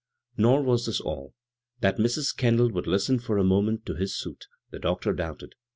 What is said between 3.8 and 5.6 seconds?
to his suit, the doctor doubted.